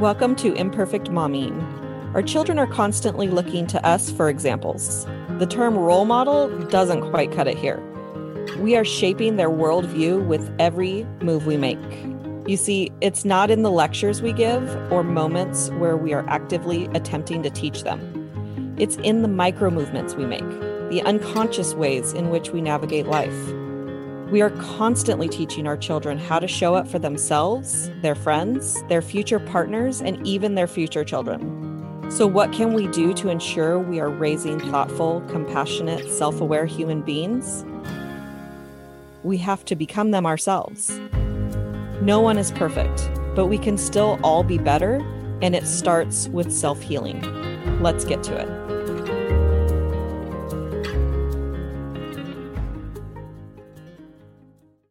[0.00, 2.14] Welcome to Imperfect Momming.
[2.14, 5.04] Our children are constantly looking to us for examples.
[5.40, 7.82] The term role model doesn't quite cut it here.
[8.60, 11.80] We are shaping their worldview with every move we make.
[12.46, 16.84] You see, it's not in the lectures we give or moments where we are actively
[16.94, 18.76] attempting to teach them.
[18.78, 20.48] It's in the micro movements we make,
[20.90, 23.34] the unconscious ways in which we navigate life.
[24.30, 29.00] We are constantly teaching our children how to show up for themselves, their friends, their
[29.00, 32.10] future partners, and even their future children.
[32.10, 37.00] So, what can we do to ensure we are raising thoughtful, compassionate, self aware human
[37.00, 37.64] beings?
[39.22, 41.00] We have to become them ourselves.
[42.02, 44.96] No one is perfect, but we can still all be better,
[45.40, 47.22] and it starts with self healing.
[47.80, 48.57] Let's get to it.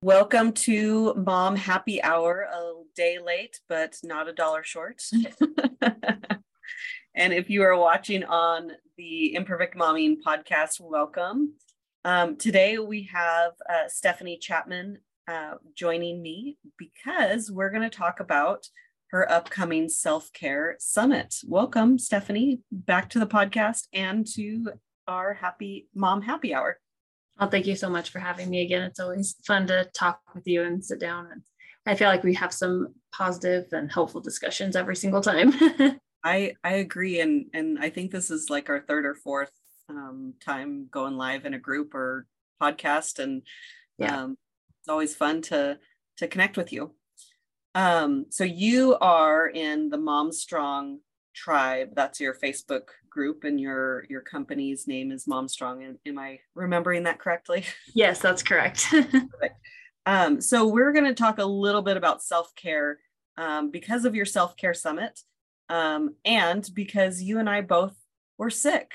[0.07, 5.03] Welcome to Mom Happy Hour, a day late, but not a dollar short.
[7.13, 11.55] and if you are watching on the Imperfect Momming podcast, welcome.
[12.05, 18.21] Um, today we have uh, Stephanie Chapman uh, joining me because we're going to talk
[18.21, 18.65] about
[19.07, 21.35] her upcoming self care summit.
[21.45, 24.71] Welcome, Stephanie, back to the podcast and to
[25.05, 26.79] our Happy Mom Happy Hour.
[27.39, 28.81] Well, thank you so much for having me again.
[28.81, 31.29] It's always fun to talk with you and sit down.
[31.31, 31.41] And
[31.85, 35.53] I feel like we have some positive and helpful discussions every single time.
[36.23, 39.51] I I agree, and and I think this is like our third or fourth
[39.87, 42.25] um, time going live in a group or
[42.61, 43.43] podcast, and
[43.97, 44.23] yeah.
[44.23, 44.37] um,
[44.81, 45.77] it's always fun to
[46.17, 46.95] to connect with you.
[47.75, 50.99] Um, so you are in the Mom Strong
[51.35, 51.89] tribe.
[51.93, 55.97] That's your Facebook group and your your company's name is Momstrong.
[56.05, 57.65] Am I remembering that correctly?
[57.95, 58.93] Yes, that's correct.
[60.05, 62.99] um, so we're going to talk a little bit about self care
[63.35, 65.19] um, because of your self care summit,
[65.67, 67.95] um, and because you and I both
[68.37, 68.91] were sick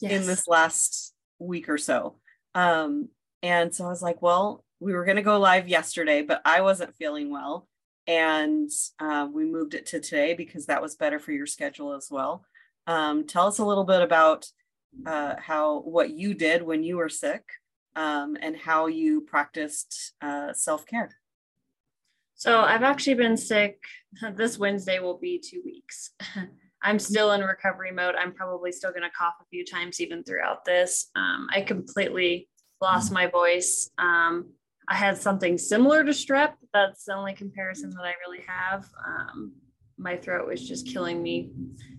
[0.00, 0.12] yes.
[0.12, 2.14] in this last week or so.
[2.54, 3.08] Um,
[3.42, 6.60] and so I was like, well, we were going to go live yesterday, but I
[6.60, 7.66] wasn't feeling well.
[8.06, 12.08] And uh, we moved it to today because that was better for your schedule as
[12.08, 12.44] well.
[12.88, 14.46] Um, tell us a little bit about
[15.06, 17.44] uh, how what you did when you were sick
[17.94, 21.10] um, and how you practiced uh, self care.
[22.34, 23.78] So I've actually been sick.
[24.36, 26.12] This Wednesday will be two weeks.
[26.82, 28.14] I'm still in recovery mode.
[28.14, 31.10] I'm probably still going to cough a few times even throughout this.
[31.14, 32.48] Um, I completely
[32.80, 33.90] lost my voice.
[33.98, 34.52] Um,
[34.88, 36.54] I had something similar to strep.
[36.72, 38.86] That's the only comparison that I really have.
[39.06, 39.52] Um,
[39.98, 41.50] my throat was just killing me.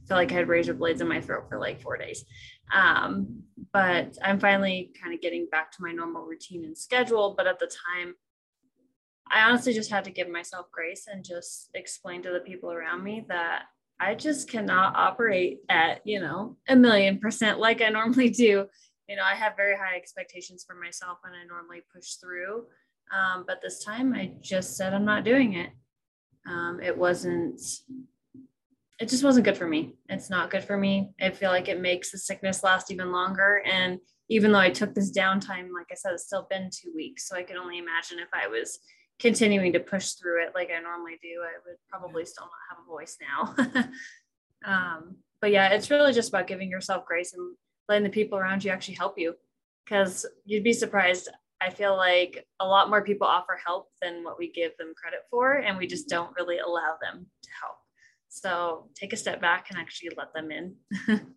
[0.08, 2.26] Felt like I had razor blades in my throat for like four days.
[2.74, 3.44] Um,
[3.74, 7.36] but I'm finally kind of getting back to my normal routine and schedule.
[7.38, 8.16] But at the time,
[9.32, 13.04] I honestly just had to give myself grace and just explain to the people around
[13.04, 13.64] me that
[14.00, 18.66] I just cannot operate at, you know, a million percent like I normally do.
[19.08, 22.66] You know, I have very high expectations for myself and I normally push through.
[23.12, 25.72] Um, but this time I just said I'm not doing it
[26.50, 27.62] um, it wasn't
[29.00, 29.94] it just wasn't good for me.
[30.10, 31.12] It's not good for me.
[31.22, 33.64] I feel like it makes the sickness last even longer.
[33.66, 34.00] And
[34.32, 37.28] even though i took this downtime like i said it's still been two weeks.
[37.28, 38.80] So i can only imagine if i was
[39.20, 42.86] continuing to push through it like i normally do i would probably still not have
[42.86, 43.90] a voice now.
[44.66, 47.56] Um, but yeah it's really just about giving yourself grace and
[47.88, 49.36] letting the people around you actually help you.
[49.84, 51.30] Because you'd be surprised
[51.62, 55.22] I feel like a lot more people offer help than what we give them credit
[55.30, 57.76] for, and we just don't really allow them to help.
[58.30, 60.76] So take a step back and actually let them in.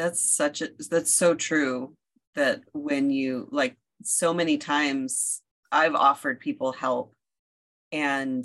[0.00, 1.94] that's such a that's so true
[2.34, 7.14] that when you like so many times I've offered people help
[7.92, 8.44] and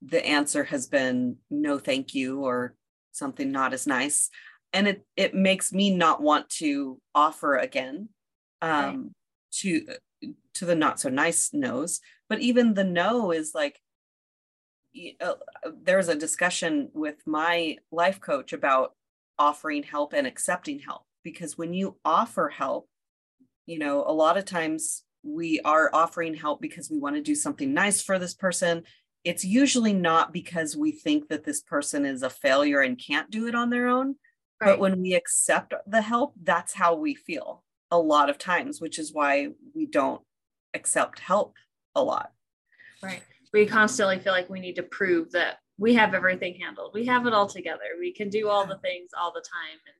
[0.00, 2.74] the answer has been no thank you or
[3.12, 4.30] something not as nice
[4.72, 8.08] and it it makes me not want to offer again
[8.62, 9.10] um
[9.60, 9.86] to
[10.54, 13.80] to the not so nice no's but even the no is like
[15.20, 15.34] uh,
[15.82, 18.94] there was a discussion with my life coach about
[19.38, 22.88] offering help and accepting help because when you offer help
[23.66, 27.34] you know a lot of times we are offering help because we want to do
[27.34, 28.82] something nice for this person
[29.24, 33.46] it's usually not because we think that this person is a failure and can't do
[33.48, 34.08] it on their own
[34.60, 34.70] right.
[34.70, 38.98] but when we accept the help that's how we feel a lot of times, which
[38.98, 40.22] is why we don't
[40.74, 41.54] accept help
[41.94, 42.32] a lot.
[43.02, 43.22] Right.
[43.52, 46.92] We constantly feel like we need to prove that we have everything handled.
[46.94, 47.84] We have it all together.
[47.98, 49.78] We can do all the things all the time.
[49.86, 49.94] And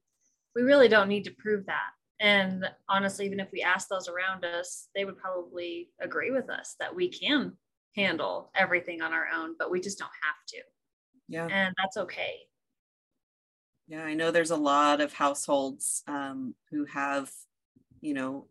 [0.54, 1.90] we really don't need to prove that.
[2.18, 6.74] And honestly, even if we ask those around us, they would probably agree with us
[6.80, 7.52] that we can
[7.94, 10.58] handle everything on our own, but we just don't have to.
[11.28, 11.46] Yeah.
[11.46, 12.36] And that's okay.
[13.88, 17.30] Yeah, I know there's a lot of households um, who have,
[18.00, 18.46] you know,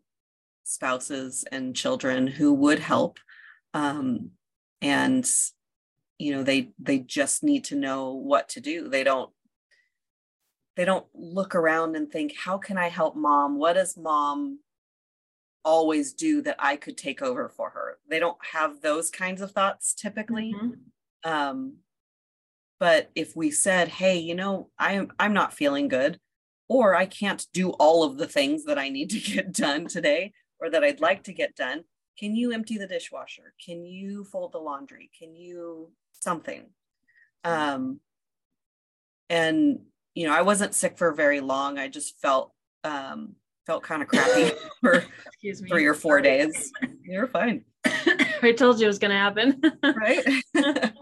[0.63, 3.19] spouses and children who would help.
[3.73, 4.31] Um,
[4.81, 5.29] and
[6.17, 9.31] you know they they just need to know what to do they don't
[10.75, 14.59] they don't look around and think how can i help mom what does mom
[15.63, 19.51] always do that i could take over for her they don't have those kinds of
[19.51, 21.29] thoughts typically mm-hmm.
[21.29, 21.77] um,
[22.79, 26.19] but if we said hey you know i'm i'm not feeling good
[26.67, 30.33] or i can't do all of the things that i need to get done today
[30.59, 31.83] or that i'd like to get done
[32.17, 33.53] can you empty the dishwasher?
[33.63, 35.09] Can you fold the laundry?
[35.17, 36.67] Can you something?
[37.43, 37.99] Um
[39.29, 39.79] and
[40.13, 41.77] you know i wasn't sick for very long.
[41.77, 42.53] I just felt
[42.83, 43.35] um
[43.65, 44.51] felt kind of crappy
[44.81, 45.03] for
[45.67, 46.71] three or four days.
[47.03, 47.65] You're fine.
[47.85, 49.61] I told you it was going to happen.
[49.83, 50.25] Right?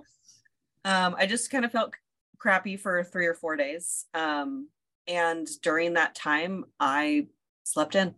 [0.85, 1.93] Um i just kind of felt
[2.37, 4.03] crappy for three or four days.
[4.13, 4.67] Um
[5.07, 7.27] and during that time i
[7.63, 8.15] slept in.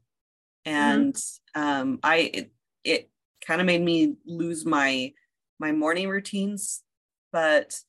[0.66, 1.62] And mm-hmm.
[1.62, 2.52] um i it,
[2.84, 3.10] it
[3.46, 5.14] kind of made me lose my
[5.60, 6.82] my morning routines
[7.32, 7.80] but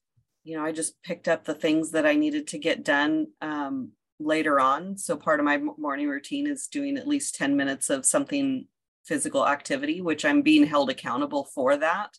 [0.44, 3.92] you know i just picked up the things that i needed to get done um,
[4.18, 4.96] later on.
[4.96, 8.66] So part of my morning routine is doing at least 10 minutes of something
[9.04, 12.10] physical activity which i'm being held accountable for that.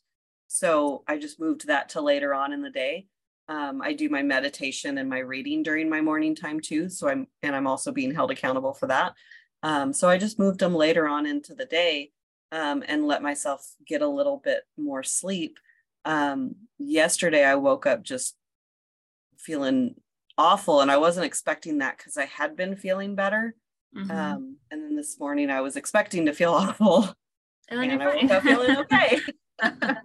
[0.48, 3.08] So i just moved that to later on in the day
[3.50, 7.28] um, i do my meditation and my reading during my morning time too so i'm
[7.44, 9.14] and i'm also being held accountable for that
[9.64, 12.12] um, so i just moved them later on into the day
[12.52, 15.58] um, and let myself get a little bit more sleep
[16.08, 18.36] um, yesterday I woke up just
[19.38, 19.96] feeling
[20.38, 23.56] awful and I wasn't expecting that because I had been feeling better.
[23.96, 24.12] Mm-hmm.
[24.12, 27.14] Um, and then this morning I was expecting to feel awful.
[27.70, 29.20] And and I woke up feeling okay.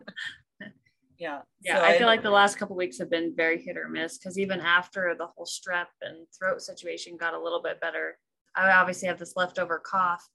[1.23, 1.41] yeah.
[1.63, 1.79] Yeah.
[1.79, 4.19] So I, I feel like the last couple weeks have been very hit or miss
[4.19, 8.19] because even after the whole strep and throat situation got a little bit better,
[8.57, 10.29] I obviously have this leftover cough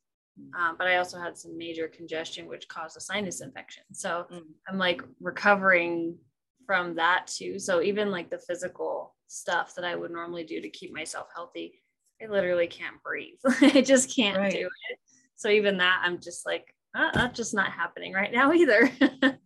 [0.58, 3.84] um, but I also had some major congestion, which caused a sinus infection.
[3.94, 4.42] So mm.
[4.68, 6.18] I'm like recovering
[6.66, 7.60] from that too.
[7.60, 11.82] So even like the physical stuff that I would normally do to keep myself healthy,
[12.22, 13.40] I literally can't breathe.
[13.62, 14.52] I just can't right.
[14.52, 15.00] do it.
[15.36, 18.92] So even that, I'm just like, uh, that's just not happening right now either.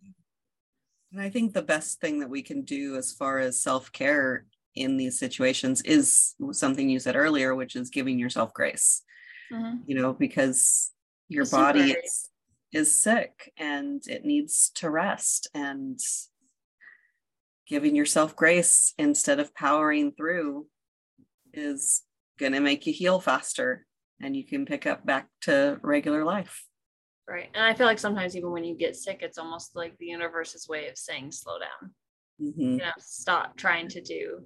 [1.22, 4.96] I think the best thing that we can do as far as self care in
[4.96, 9.02] these situations is something you said earlier, which is giving yourself grace
[9.52, 9.76] mm-hmm.
[9.86, 10.90] you know, because
[11.28, 12.28] your body is,
[12.72, 15.98] is sick and it needs to rest and
[17.66, 20.66] giving yourself grace instead of powering through
[21.52, 22.02] is
[22.38, 23.86] going to make you heal faster
[24.20, 26.64] and you can pick up back to regular life.
[27.28, 27.48] Right.
[27.54, 30.68] And I feel like sometimes even when you get sick, it's almost like the universe's
[30.68, 31.90] way of saying slow down.
[32.40, 32.60] Mm-hmm.
[32.60, 34.40] You know, stop trying to do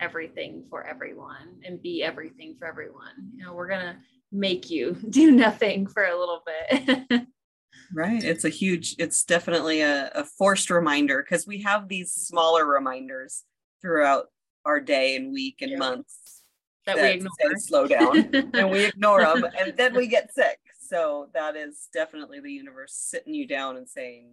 [0.00, 3.32] everything for everyone and be everything for everyone.
[3.34, 3.98] You know, we're gonna
[4.30, 7.26] make you do nothing for a little bit.
[7.94, 8.24] right.
[8.24, 13.44] It's a huge, it's definitely a, a forced reminder because we have these smaller reminders
[13.82, 14.26] throughout
[14.64, 15.78] our day and week and yeah.
[15.78, 16.42] months
[16.86, 17.56] that, that we ignore.
[17.56, 20.58] slow down and we ignore them and then we get sick.
[20.92, 24.28] So that is definitely the universe sitting you down and saying,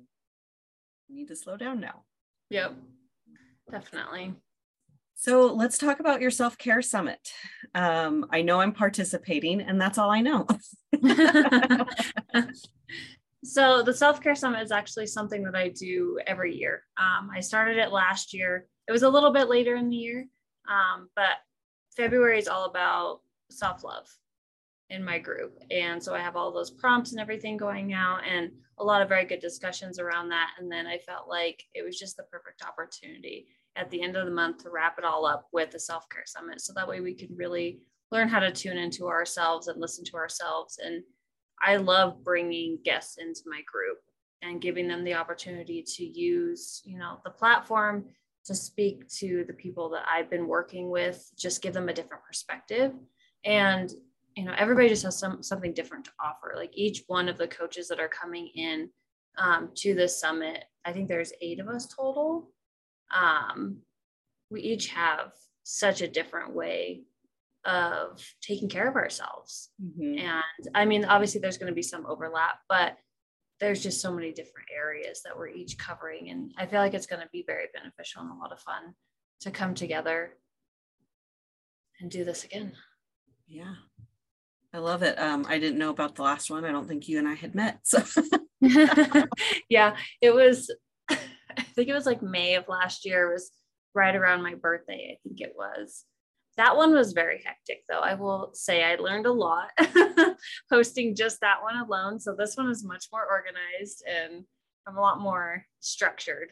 [1.07, 2.03] you need to slow down now.
[2.49, 2.75] Yep,
[3.71, 4.33] definitely.
[5.15, 7.31] So let's talk about your self care summit.
[7.75, 10.47] Um, I know I'm participating, and that's all I know.
[13.45, 16.83] so the self care summit is actually something that I do every year.
[16.97, 18.67] Um, I started it last year.
[18.85, 20.27] It was a little bit later in the year,
[20.69, 21.37] um, but
[21.95, 24.09] February is all about self love
[24.89, 28.51] in my group, and so I have all those prompts and everything going out, and
[28.79, 30.51] a lot of very good discussions around that.
[30.57, 34.25] And then I felt like it was just the perfect opportunity at the end of
[34.25, 36.61] the month to wrap it all up with a self care summit.
[36.61, 37.79] So that way we can really
[38.11, 40.79] learn how to tune into ourselves and listen to ourselves.
[40.83, 41.03] And
[41.61, 43.99] I love bringing guests into my group
[44.41, 48.05] and giving them the opportunity to use, you know, the platform
[48.45, 52.23] to speak to the people that I've been working with, just give them a different
[52.23, 52.93] perspective.
[53.43, 53.91] And
[54.35, 56.53] you know, everybody just has some something different to offer.
[56.55, 58.89] Like each one of the coaches that are coming in
[59.37, 62.51] um, to this summit, I think there's eight of us total
[63.11, 63.77] um,
[64.49, 65.31] we each have
[65.63, 67.03] such a different way
[67.65, 69.69] of taking care of ourselves.
[69.83, 70.19] Mm-hmm.
[70.19, 72.97] And I mean, obviously, there's going to be some overlap, but
[73.59, 76.29] there's just so many different areas that we're each covering.
[76.29, 78.93] And I feel like it's going to be very beneficial and a lot of fun
[79.41, 80.37] to come together
[81.99, 82.71] and do this again.
[83.47, 83.75] Yeah.
[84.73, 85.19] I love it.
[85.19, 86.63] Um, I didn't know about the last one.
[86.63, 87.79] I don't think you and I had met.
[87.83, 88.03] So
[89.69, 90.73] yeah, it was
[91.09, 93.29] I think it was like May of last year.
[93.29, 93.51] It was
[93.95, 96.05] right around my birthday, I think it was.
[96.57, 98.01] That one was very hectic, though.
[98.01, 99.71] I will say I learned a lot
[100.71, 102.19] hosting just that one alone.
[102.19, 104.43] So this one is much more organized and
[104.85, 106.49] I'm a lot more structured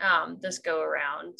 [0.00, 1.38] um, this go around.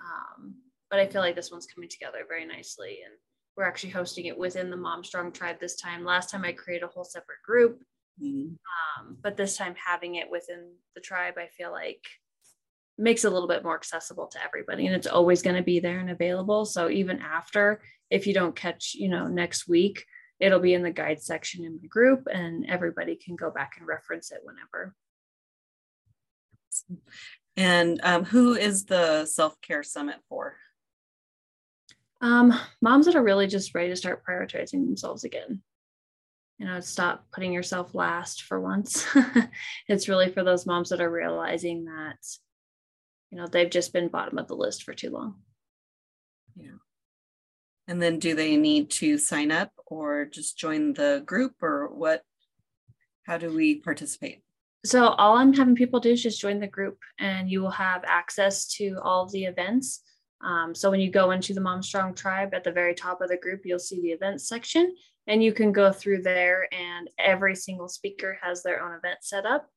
[0.00, 0.56] Um,
[0.90, 2.98] but I feel like this one's coming together very nicely.
[3.04, 3.14] And
[3.56, 6.04] we're actually hosting it within the Mom Strong tribe this time.
[6.04, 7.80] Last time I created a whole separate group.
[8.22, 8.54] Mm-hmm.
[8.54, 12.04] Um, but this time having it within the tribe, I feel like
[12.98, 15.80] makes it a little bit more accessible to everybody and it's always going to be
[15.80, 20.04] there and available so even after if you don't catch you know next week
[20.40, 23.86] it'll be in the guide section in my group and everybody can go back and
[23.86, 24.94] reference it whenever
[27.56, 30.56] and um, who is the self-care summit for
[32.20, 35.62] um, moms that are really just ready to start prioritizing themselves again.
[36.58, 39.06] You know stop putting yourself last for once.
[39.88, 42.16] It's really for those moms that are realizing that
[43.30, 45.36] you know they've just been bottom of the list for too long.
[46.54, 46.78] Yeah.
[47.88, 52.22] And then do they need to sign up or just join the group or what?
[53.24, 54.42] How do we participate?
[54.84, 58.04] So all i'm having people do is just join the group and you will have
[58.06, 60.02] access to all of the events
[60.42, 63.28] um, so when you go into the mom strong tribe at the very top of
[63.28, 64.94] the group you'll see the events section
[65.26, 69.44] and you can go through there and every single speaker has their own event set
[69.44, 69.68] up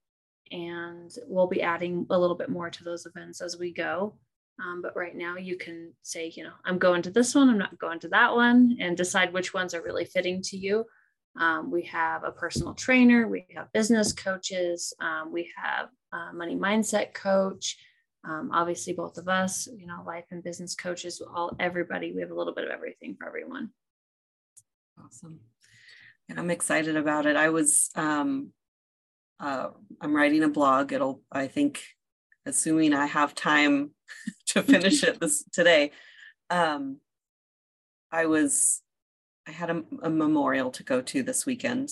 [0.51, 4.15] and we'll be adding a little bit more to those events as we go.
[4.59, 7.57] Um, but right now, you can say, you know, I'm going to this one, I'm
[7.57, 10.85] not going to that one, and decide which ones are really fitting to you.
[11.39, 15.89] Um, we have a personal trainer, we have business coaches, um, we have
[16.33, 17.77] money mindset coach.
[18.23, 22.11] Um, obviously, both of us, you know, life and business coaches, all everybody.
[22.11, 23.69] We have a little bit of everything for everyone.
[25.03, 25.39] Awesome.
[26.27, 27.35] And I'm excited about it.
[27.35, 28.51] I was um,
[29.39, 29.69] uh,
[30.01, 30.91] I'm writing a blog.
[30.91, 31.81] It'll, I think,
[32.45, 33.91] assuming I have time
[34.47, 35.91] to finish it this today.
[36.49, 36.97] Um,
[38.11, 38.81] I was,
[39.47, 41.89] I had a, a memorial to go to this weekend,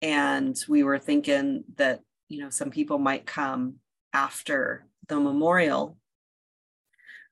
[0.00, 3.76] and we were thinking that you know some people might come
[4.12, 5.96] after the memorial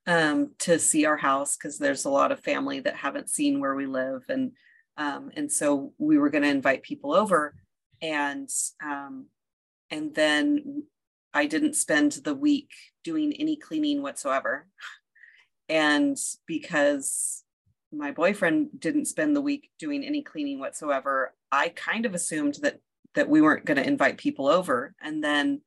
[0.07, 3.75] um, to see our house because there's a lot of family that haven't seen where
[3.75, 4.53] we live, and
[4.97, 7.55] um, and so we were going to invite people over,
[8.01, 8.49] and
[8.83, 9.27] um,
[9.91, 10.85] and then
[11.35, 12.71] I didn't spend the week
[13.05, 14.67] doing any cleaning whatsoever.
[15.69, 16.17] And
[16.47, 17.45] because
[17.93, 22.81] my boyfriend didn't spend the week doing any cleaning whatsoever, I kind of assumed that
[23.15, 24.95] that we weren't going to invite people over.
[25.01, 25.63] And then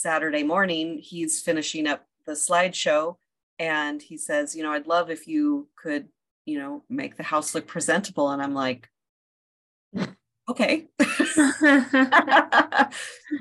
[0.00, 3.16] Saturday morning, he's finishing up the slideshow
[3.58, 6.08] and he says, you know, I'd love if you could,
[6.46, 8.30] you know, make the house look presentable.
[8.30, 8.88] And I'm like,
[10.48, 10.88] okay,
[11.34, 11.76] sure.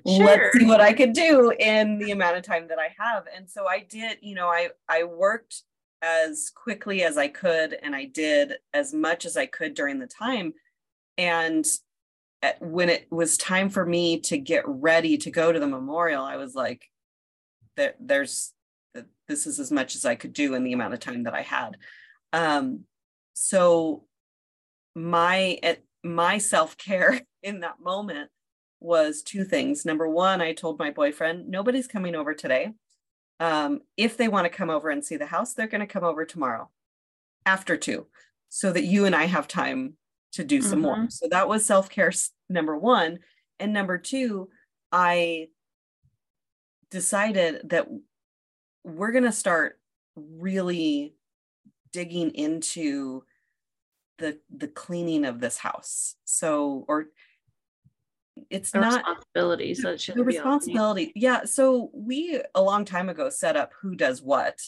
[0.05, 3.23] let's see what I could do in the amount of time that I have.
[3.33, 5.63] And so I did, you know, I I worked
[6.01, 10.07] as quickly as I could and I did as much as I could during the
[10.07, 10.53] time.
[11.17, 11.65] And
[12.59, 16.37] when it was time for me to get ready to go to the memorial, I
[16.37, 16.85] was like,
[17.75, 18.53] there, there's
[19.27, 21.41] this is as much as I could do in the amount of time that I
[21.41, 21.77] had.
[22.33, 22.81] Um,
[23.33, 24.05] so
[24.95, 28.29] my at, my self-care in that moment
[28.79, 29.85] was two things.
[29.85, 32.71] Number one, I told my boyfriend, nobody's coming over today.
[33.39, 36.03] Um, if they want to come over and see the house, they're going to come
[36.03, 36.69] over tomorrow
[37.45, 38.07] after two,
[38.49, 39.95] so that you and I have time
[40.33, 41.01] to do some mm-hmm.
[41.01, 41.09] more.
[41.09, 42.11] So that was self care
[42.49, 43.19] number one.
[43.59, 44.49] And number two,
[44.91, 45.47] I
[46.89, 47.87] decided that
[48.83, 49.79] we're going to start
[50.15, 51.15] really
[51.91, 53.23] digging into
[54.17, 57.07] the the cleaning of this house so or
[58.49, 63.29] it's the not responsibility so it the responsibility yeah so we a long time ago
[63.29, 64.59] set up who does what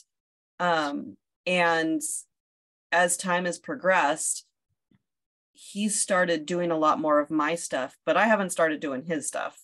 [0.60, 1.16] um
[1.46, 2.02] and
[2.92, 4.46] as time has progressed
[5.62, 9.28] he's started doing a lot more of my stuff but i haven't started doing his
[9.28, 9.60] stuff.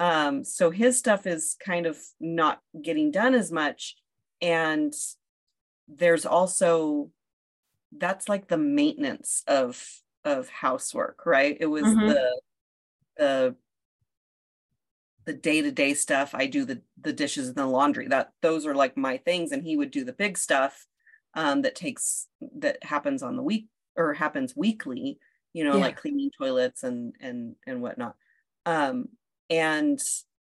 [0.00, 3.96] Um so his stuff is kind of not getting done as much.
[4.40, 4.92] And
[5.86, 7.10] there's also
[7.96, 9.86] that's like the maintenance of
[10.24, 11.56] of housework right?
[11.60, 12.08] It was mm-hmm.
[12.08, 12.40] the
[13.16, 13.56] the
[15.26, 16.34] the day-to-day stuff.
[16.34, 18.08] I do the the dishes and the laundry.
[18.08, 19.52] That those are like my things.
[19.52, 20.86] And he would do the big stuff
[21.34, 25.18] um that takes that happens on the week or happens weekly
[25.52, 25.80] you know yeah.
[25.80, 28.16] like cleaning toilets and and and whatnot
[28.66, 29.08] um
[29.48, 30.00] and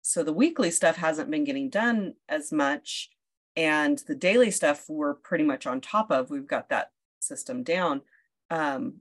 [0.02, 3.10] so the weekly stuff hasn't been getting done as much
[3.56, 6.90] and the daily stuff we're pretty much on top of we've got that
[7.24, 8.02] system down.
[8.50, 9.00] Um,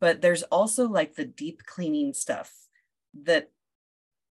[0.00, 2.52] but there's also like the deep cleaning stuff
[3.24, 3.50] that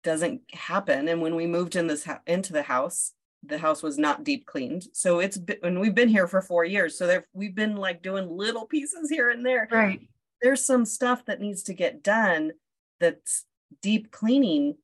[0.02, 1.08] doesn't happen.
[1.08, 3.12] And when we moved in this into the house,
[3.44, 4.86] the house was not deep cleaned.
[4.92, 6.96] So it's been, and we've been here for four years.
[6.96, 9.68] So there, we've been like doing little pieces here and there.
[9.70, 10.00] Right.
[10.40, 12.52] There's some stuff that needs to get done
[13.00, 13.44] that's
[13.80, 14.76] deep cleaning.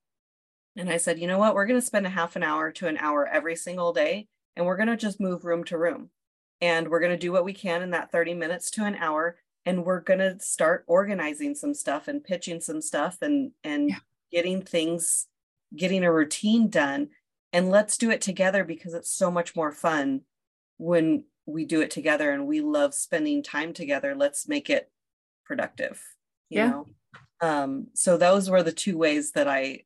[0.77, 1.55] And I said, you know what?
[1.55, 4.29] We're going to spend a half an hour to an hour every single day.
[4.57, 6.11] And we're going to just move room to room.
[6.61, 9.37] And we're going to do what we can in that 30 minutes to an hour.
[9.67, 13.97] And we're going to start organizing some stuff and pitching some stuff and, and yeah.
[14.33, 15.27] getting things,
[15.77, 17.11] getting a routine done
[17.52, 20.23] and let's do it together because it's so much more fun
[20.76, 24.90] when we do it together and we love spending time together let's make it
[25.45, 26.02] productive
[26.50, 26.69] you yeah.
[26.69, 26.87] know
[27.40, 29.81] um so those were the two ways that i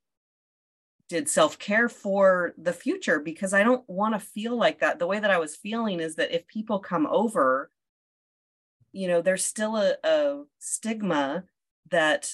[1.09, 5.21] did self-care for the future because i don't want to feel like that the way
[5.21, 7.71] that i was feeling is that if people come over
[8.93, 11.45] you know there's still a, a stigma
[11.91, 12.33] that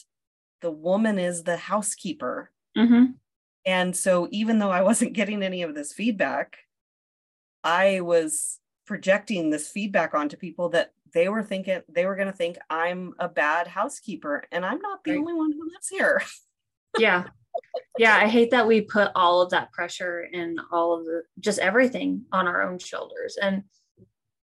[0.60, 3.12] the woman is the housekeeper mm-hmm.
[3.68, 6.56] And so, even though I wasn't getting any of this feedback,
[7.62, 12.36] I was projecting this feedback onto people that they were thinking they were going to
[12.36, 15.18] think I'm a bad housekeeper, and I'm not the right.
[15.18, 16.22] only one who lives here.
[16.98, 17.24] yeah.
[17.98, 18.16] Yeah.
[18.16, 22.24] I hate that we put all of that pressure and all of the just everything
[22.32, 23.36] on our own shoulders.
[23.40, 23.64] And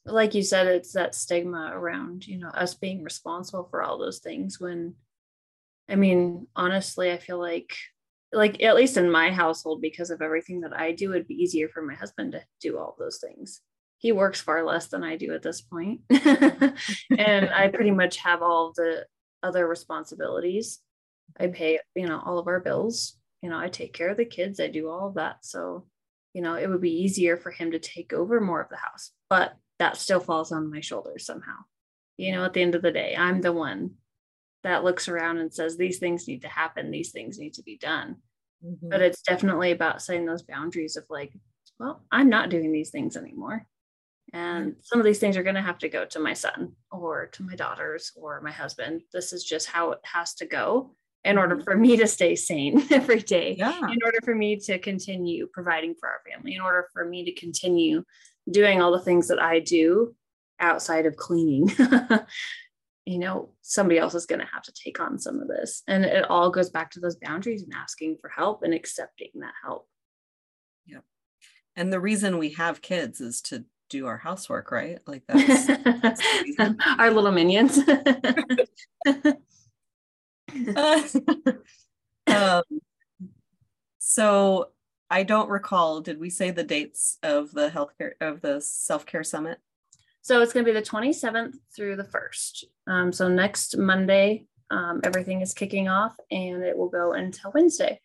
[0.05, 4.21] like you said, it's that stigma around, you know, us being responsible for all those
[4.21, 4.95] things when
[5.89, 7.75] I mean, honestly, I feel like
[8.33, 11.69] like at least in my household because of everything that i do it'd be easier
[11.69, 13.61] for my husband to do all those things.
[13.99, 16.01] He works far less than i do at this point.
[16.11, 19.07] And i pretty much have all the
[19.43, 20.81] other responsibilities.
[21.39, 23.17] I pay you know all of our bills.
[23.43, 24.61] You know i take care of the kids.
[24.61, 25.45] I do all of that.
[25.45, 25.87] So
[26.35, 29.11] you know it would be easier for him to take over more of the house
[29.29, 31.57] but that still falls on my shoulders somehow.
[32.17, 33.93] You know at the end of the day i'm the one
[34.63, 37.79] that looks around and says these things need to happen these things need to be
[37.79, 38.17] done
[38.65, 38.89] mm-hmm.
[38.89, 41.33] but it's definitely about setting those boundaries of like
[41.79, 43.67] well i'm not doing these things anymore
[44.33, 44.81] and mm-hmm.
[44.83, 47.43] some of these things are going to have to go to my son or to
[47.43, 50.95] my daughters or my husband this is just how it has to go
[51.25, 51.65] in order mm-hmm.
[51.65, 53.79] for me to stay sane every day yeah.
[53.79, 57.33] in order for me to continue providing for our family in order for me to
[57.33, 58.05] continue
[58.51, 60.15] doing all the things that i do
[60.61, 61.71] outside of cleaning
[63.11, 65.83] you know somebody else is going to have to take on some of this.
[65.89, 69.55] And it all goes back to those boundaries and asking for help and accepting that
[69.63, 69.89] help.
[70.87, 71.01] Yeah
[71.77, 74.99] and the reason we have kids is to do our housework right?
[75.07, 76.23] Like that's, that's
[76.99, 77.79] our little minions.
[80.77, 81.03] Uh,
[82.27, 82.63] um,
[83.99, 84.71] so
[85.09, 89.59] i don't recall did we say the dates of the healthcare of the self-care summit
[90.23, 92.65] so it's going to be the 27th through the 1st.
[92.87, 98.01] Um, so next Monday, um, everything is kicking off and it will go until Wednesday.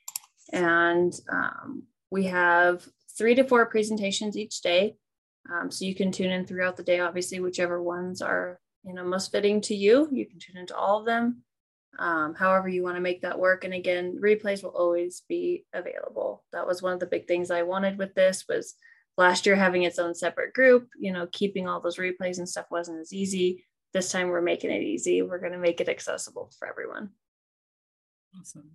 [0.51, 4.95] And um, we have three to four presentations each day.
[5.51, 9.03] Um, so you can tune in throughout the day, obviously, whichever ones are you know
[9.03, 10.07] most fitting to you.
[10.11, 11.43] You can tune into all of them.
[11.97, 16.43] Um, however you want to make that work and again replays will always be available
[16.51, 18.75] that was one of the big things i wanted with this was
[19.17, 22.65] last year having its own separate group you know keeping all those replays and stuff
[22.69, 23.65] wasn't as easy.
[23.93, 25.21] This time we're making it easy.
[25.21, 27.11] We're going to make it accessible for everyone.
[28.37, 28.71] Awesome.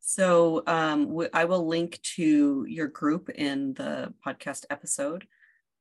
[0.00, 5.26] So um, I will link to your group in the podcast episode.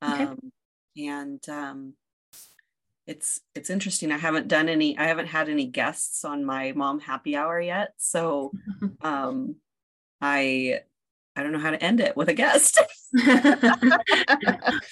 [0.01, 1.07] Um, okay.
[1.09, 1.93] and um,
[3.05, 4.11] it's it's interesting.
[4.11, 7.93] I haven't done any i haven't had any guests on my mom happy hour yet.
[7.97, 8.51] So
[9.01, 9.55] um
[10.21, 10.81] i
[11.35, 12.79] I don't know how to end it with a guest.
[13.13, 13.99] well,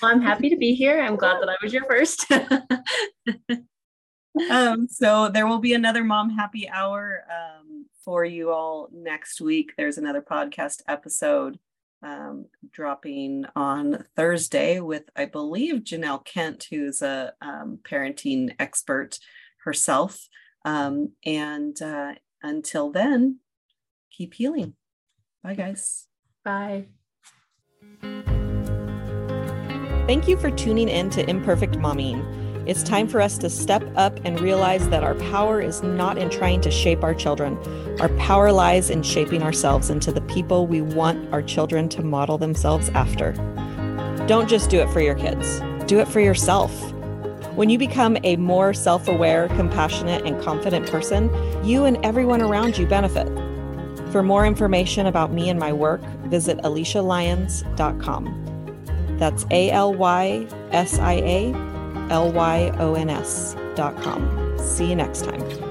[0.04, 1.01] I'm happy to be here.
[1.01, 2.25] I'm glad that I was your first.
[4.51, 9.73] um, so there will be another mom happy hour um, for you all next week.
[9.77, 11.60] There's another podcast episode
[12.04, 19.19] um, dropping on Thursday with, I believe, Janelle Kent, who's a um, parenting expert
[19.63, 20.27] herself.
[20.65, 23.39] Um, and uh, until then,
[24.12, 24.73] keep healing.
[25.43, 26.08] Bye, guys.
[26.43, 26.86] Bye.
[30.08, 32.25] Thank you for tuning in to Imperfect Momming.
[32.67, 36.30] It's time for us to step up and realize that our power is not in
[36.30, 37.58] trying to shape our children.
[37.99, 42.38] Our power lies in shaping ourselves into the people we want our children to model
[42.38, 43.34] themselves after.
[44.27, 46.71] Don't just do it for your kids, do it for yourself.
[47.56, 51.30] When you become a more self aware, compassionate, and confident person,
[51.65, 53.27] you and everyone around you benefit.
[54.12, 59.17] For more information about me and my work, visit alysialyons.com.
[59.17, 61.54] That's A L Y S I A
[62.10, 64.58] L Y O N S.com.
[64.60, 65.70] See you next time.